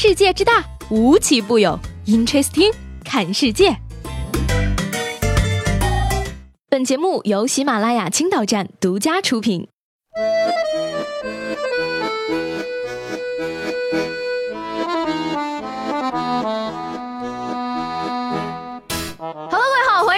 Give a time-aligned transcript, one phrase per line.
[0.00, 1.76] 世界之大，无奇不有。
[2.06, 2.72] Interesting，
[3.04, 3.76] 看世界。
[6.70, 9.66] 本节目由喜马拉雅青岛站独家出品。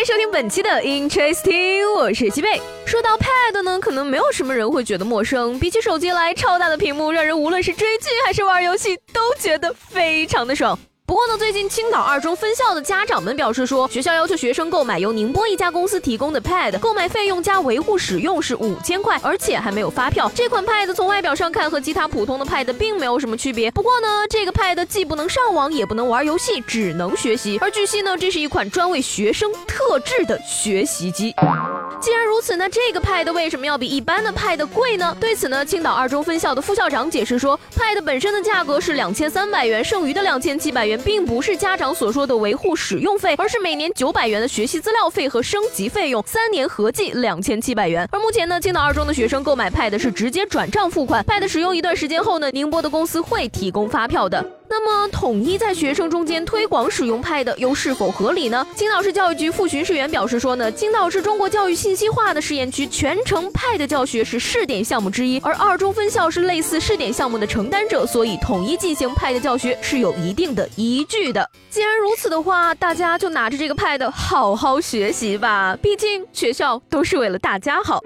[0.00, 2.58] 迎收听本期的 Interesting，我是西贝。
[2.86, 5.58] 说到 Pad 呢，可能没有什么人会觉得陌生。
[5.58, 10.78] 比起手机来，超大的屏幕让人无论是追剧还是玩游戏都觉得非常的爽。
[11.10, 20.30] 不过呢，最近青岛二中分校的家长们表示说，学校要求学生购买由宁波一家公司提供的 Pad，购买费用加维护使用是五千块，而且还没有发票。
[20.36, 23.72] 这款 Pad 从外表上看和其他普通的 Pad 并没有什么区别。
[23.72, 27.58] 不过呢，这个 Pad 既不能上网，也不能玩游戏，只能学习。
[27.60, 31.34] 而据悉呢，这是一款专为学生特制的学习机。
[32.00, 35.14] 既然如此，那这个 Pad 为什么要比一般的 Pad 贵呢？
[35.20, 40.98] 对此呢，青岛二中分校的副校长解释说，Pad 本身的价格是两千三百元，剩余的两千七百元。
[41.00, 48.08] 并不是家长所说的维护使用费，而是每年九百元的学习资料费和升级费用，三年合计两千七百元。
[48.10, 54.59] 而目前呢，青岛二中的学生购买 Pad 是直接转账付款，Pad 使用一段时间后呢，宁波的公司会提供发票的。
[54.72, 58.64] 那么，统一在学生中间推广使用 Pad 又是否合理呢？
[58.76, 71.50] 青岛市教育局副巡视员表示说呢，青岛是中国教育信息化的试验区，全程 Pad 教学是试点项目之一，而二中分校是类似试点项目的承担者，所以统一进行 Pad 教学是有一定的依据的。
[71.68, 78.00] 既然如此的话，大家就拿着这个 Pad 好好学习吧，毕竟学校都是为了大家好。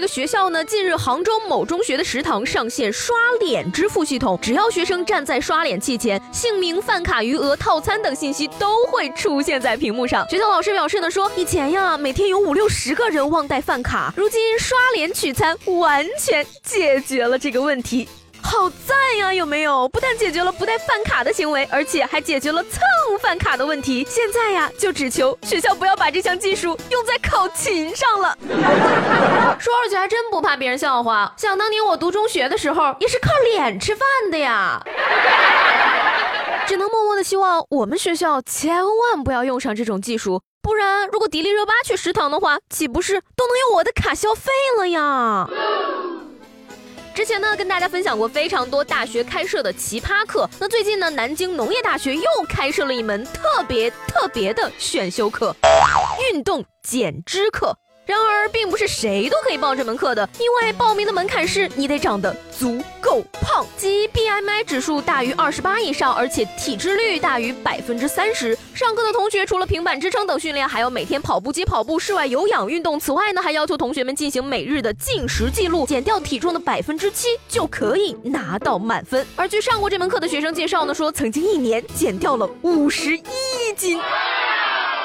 [0.00, 10.26] 这个学校呢，近日杭州某中学的食堂上线刷脸支付系统，只要学生站在刷脸器前，姓名、饭卡余额、套餐等信息都会出现在屏幕上。
[10.30, 18.08] 学校老师表示呢，说以前呀，每天有五六十个人忘带饭卡，如今刷脸取餐完全解决了这个问题。
[18.50, 19.88] 好赞呀，有没有？
[19.90, 22.80] 不但解决了不带饭卡的行为，而且还解决了蹭
[23.20, 24.04] 饭卡的问题。
[24.10, 28.36] 现在呀，就只求学校不要把这项技术用在考勤上了。
[29.60, 31.32] 说二句还真不怕别人笑话。
[31.36, 34.82] 想当年我读中学的时候，也是靠脸吃饭的呀。
[36.66, 45.48] 只能默默的希望我们学校千万不要用上这种技术，不然如果迪丽热巴去食堂的话，岂不是都能用我的卡消费了呀？
[47.14, 50.48] 之前呢，跟大家分享过非常多大学开设的奇葩课。
[50.58, 55.54] 那最近呢，南京农业大学又开设了一门特别特别的选修课——
[56.32, 57.76] 运动减脂课。
[58.06, 68.56] 然而，并不是谁都可以报这门课的，因为报名的门槛是你得长得足够胖，即 BMI 指数大于二十八以上，而且体脂率大于百分之三十。
[68.72, 73.00] 上课的同学除了平板支撑等训练，还要每天跑步机跑步、室外有氧运动。
[73.00, 79.26] 此外呢，还要求同学们进行每日的进食记录，减掉体重的百分之七就可以拿到满分。
[79.34, 83.22] 而据上过这门课的学生介绍呢，说曾经一年减掉了五十一
[83.76, 84.00] 斤。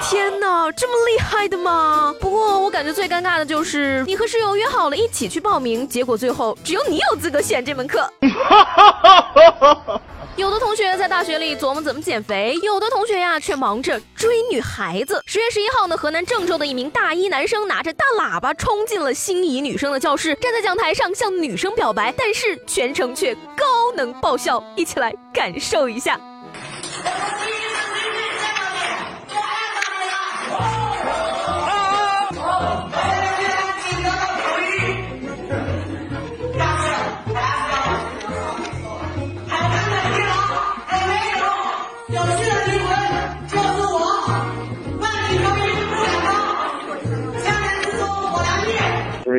[0.00, 2.14] 天哪，这么厉害的吗？
[2.20, 8.08] 不过我感觉最尴尬的就是你和室友约好了一起去报名，结果最后只有你有资格选这门课。
[10.36, 15.22] 有的同学在大学里琢磨怎么减肥，有的同学呀却忙着追女孩子。
[15.26, 24.62] 十月十一号呢，河南郑州的一名大一男生拿着大喇叭冲进了心仪女生的教室，站在讲台上向女生表白，但是全程却高能爆笑。
[24.76, 26.20] 一起来感受一下。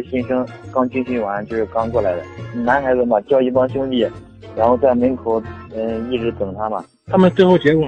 [0.04, 4.08] 新生刚军训完，就是刚过来的男孩子嘛，叫一帮兄弟，
[4.56, 5.42] 然后在门口，
[5.76, 6.84] 嗯，一直等他嘛。
[7.08, 7.88] 他们最后结果？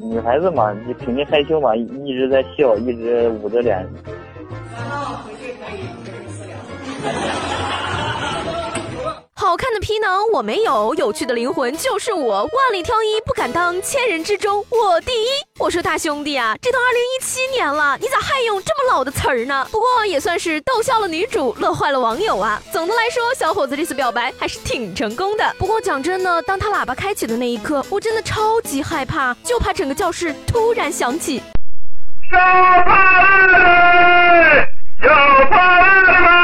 [0.00, 3.86] 女孩子嘛，你肯定害羞嘛，一直在笑，一直捂着脸。
[9.48, 15.26] 好看的皮囊我没有，有趣的灵魂就是我，万里挑一不敢当，千人之中我第一。
[15.58, 19.66] 我说大兄弟啊，这都二零一七年了，你咋还用这么老的词儿呢？
[19.72, 22.60] 不过也算是逗笑了女主，乐坏了网友啊。
[22.70, 25.56] 总的来说，小伙子这次表白还是挺成功的。
[25.58, 31.42] 不过讲真呢，当他喇叭开启的那一刻，我真的超级害怕，就怕整个教室突然响起。
[32.30, 32.36] 小
[32.84, 34.68] 朋友们，
[35.00, 35.08] 小
[35.48, 36.38] 朋友们。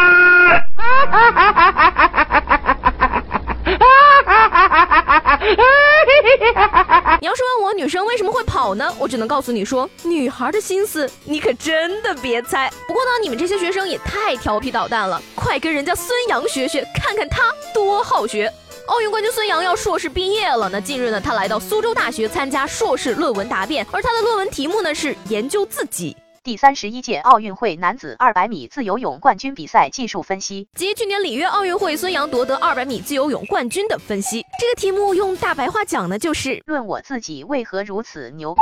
[7.20, 8.92] 你要是问我女生为什么会跑呢？
[8.98, 12.70] 我只能告诉你说，女孩的心思你可真的别猜。
[12.86, 18.50] 不过呢，你们这些学生也太调皮捣蛋了，快跟人家孙杨学学，看看他多好学。
[18.86, 26.16] 奥运冠军孙杨要硕士毕业了，那近日呢，他来到苏州大学参加硕士论文答辩，而他的论文题目呢是研究自己。
[26.44, 34.44] 第三十一届奥运会男子二百米自由泳冠军比赛技术分析，及去年里约奥运会孙杨夺得二百米自由泳冠军的分析。
[34.60, 38.54] 这个题目用大白话讲呢，就是论我自己为何如此牛。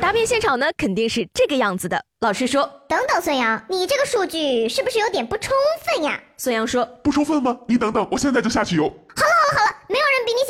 [0.00, 2.02] 答辩现场呢，肯定是这个样子的。
[2.20, 7.58] 老师说：“等等，孙杨，你这个数据是不是有点不充分呀？”孙杨说：“不充分吗？
[7.68, 8.90] 你等等，我现在就下去游。”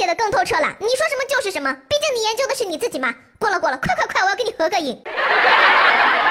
[0.05, 0.77] 写的更透彻了。
[0.79, 3.15] 你说什么就是什么，毕竟你研究的是你自己嘛。
[3.39, 5.03] 过了过了，快快快，我要跟你合个影。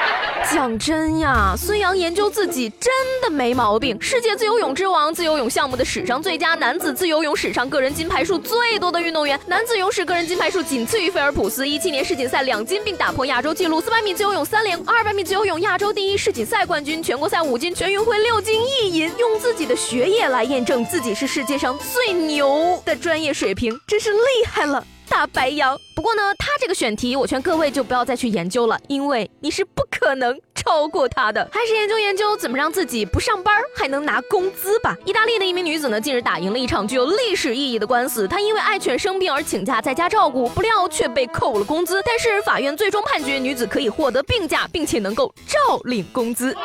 [0.52, 2.92] 讲真呀，孙杨研究自己真
[3.24, 3.98] 的没毛病。
[4.00, 11.68] 世界自由泳之王，自由泳项目的史上最佳，男子自由泳史上个人金牌数最多的运动员，男子泳史个人金牌数仅次于菲尔普斯。
[11.68, 13.82] 一七年世锦赛两金，并打破亚洲纪录。
[13.82, 19.12] 四百米自由泳三连，二百米自由泳亚洲第一，世锦赛冠军，全国赛五金，全运会六金一银。
[19.18, 24.86] 用自己的学业来验证自己是世界上最牛的专业水平，真是厉害了。
[25.10, 25.78] 大白羊。
[25.96, 31.48] 不过呢，他这个选题，我劝各位就不要再去研究了，因为你是不可能超过他的。
[31.54, 34.96] 还是研究研究怎么让自己不上班还能拿工资吧。
[35.06, 38.28] 意大利的一名女子呢，近日打赢了一场具有历史意义的官司。
[38.28, 42.02] 她因为爱犬生病而请假在家照顾，不料却被扣了工资。
[42.06, 46.56] 但是法院最终判决女子可以获得病假，并且能够照领工资。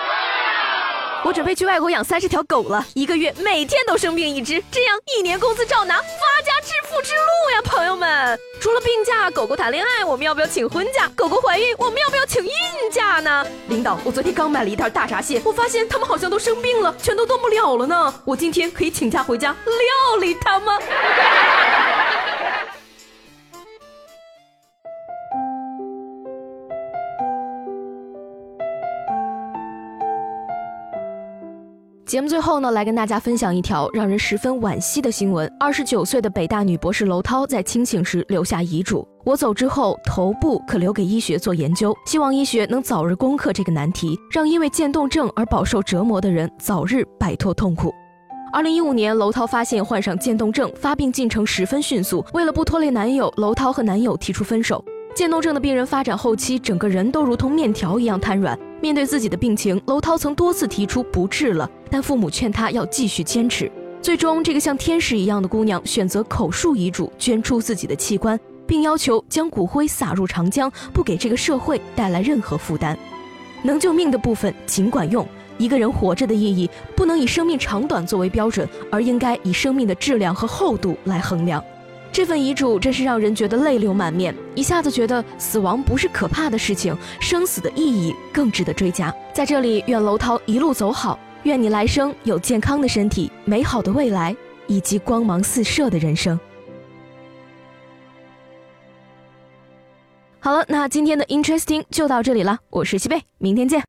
[1.24, 6.02] 我准备去外国养三十条狗了，一个月每天都生病一只，这样一年工资照拿，发
[6.44, 8.38] 家致富之路呀，朋友们！
[8.60, 11.10] 除了病假，狗狗谈恋爱，我们要不要请婚假？
[11.16, 12.50] 狗狗怀孕，我们要不要请孕
[12.92, 13.44] 假呢？
[13.68, 18.14] 领导，我昨天刚买了一袋大闸蟹，我发现它们好像都生病了，全都动不了了呢。
[18.24, 20.78] 我今天可以请假回家料理它吗？
[32.08, 47.92] 节目最后呢，来跟大家分享一条让人十分惋惜的新闻：二十九岁的北大女博士娄涛在清醒时留下遗嘱，我走之后，头部可留给医学做研究，希望医学能早日攻克这个难题，让因为渐冻症而饱受折磨的人早日摆脱痛苦。
[48.54, 54.82] 二零一五年，娄涛发现患上渐冻症，发病进程十分迅速，为了不拖累男友，娄涛和男友提出分手。
[55.14, 58.58] 渐冻症的病人发展后期，整个人都如同面条一样瘫软。
[58.80, 63.70] 面对自己的病情，娄涛曾多次提出不治了，但父母劝他要继续坚持。
[64.00, 72.96] 最终，这个像天使一样的姑娘选择口述遗嘱，捐出自己的器官，并要求将骨灰撒入长江，不给这个社会带来任何负担。
[73.62, 75.26] 能救命的部分尽管用。
[75.58, 81.60] 一个人活着的意义，不能以生命长短作为标准，而应该以生命的质量和厚度来衡量。
[82.12, 89.12] 这份遗嘱真是让人觉得泪流满面，一下子觉得死亡不是可怕的事情，生死的意义更值得追加。
[89.34, 94.36] 在这里，愿楼涛一路走好，愿你来生有健康的身体、美好的未来
[94.66, 96.38] 以及光芒四射的人生。
[100.40, 103.82] 好了，那今天的 Interesting 就到这里了，我是西贝，明天见。